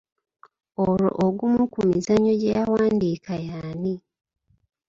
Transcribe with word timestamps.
Olwo 0.85 1.09
ogumu 1.25 1.61
ku 1.73 1.79
mizannyo 1.89 2.33
gye 2.41 2.55
yawandiika 2.57 3.33
y'ani? 3.47 3.93